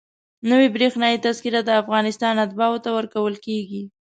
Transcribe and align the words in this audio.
نوې 0.49 0.67
برېښنایي 0.75 1.17
تذکره 1.25 1.61
د 1.63 1.69
افغانستان 1.81 2.33
اتباعو 2.45 2.81
ته 2.83 2.89
ورکول 2.97 3.35
کېږي. 3.45 3.83